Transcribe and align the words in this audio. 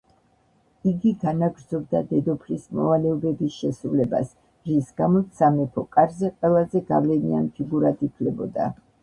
იგი 0.91 1.09
განაგრძობდა 1.23 2.01
დედოფლის 2.13 2.65
მოვალეობების 2.79 3.59
შესრულებას, 3.65 4.33
რის 4.71 4.89
გამოც 5.03 5.39
სამეფო 5.43 5.85
კარზე 5.99 6.33
ყველაზე 6.41 6.83
გავლენიან 6.91 7.49
ფიგურად 7.61 8.05
ითვლებოდა. 8.11 8.69